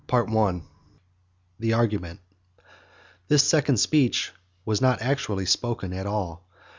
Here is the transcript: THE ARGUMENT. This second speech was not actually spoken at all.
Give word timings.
THE 1.59 1.73
ARGUMENT. 1.73 2.21
This 3.27 3.43
second 3.47 3.77
speech 3.77 4.31
was 4.65 4.81
not 4.81 4.99
actually 4.99 5.45
spoken 5.45 5.93
at 5.93 6.07
all. 6.07 6.43